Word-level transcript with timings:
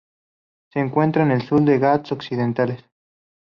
Se 0.73 0.79
encuentra 0.79 1.21
en 1.21 1.29
el 1.29 1.43
sur 1.43 1.61
de 1.61 1.73
las 1.73 1.79
Ghats 1.79 2.11
occidentales. 2.11 2.83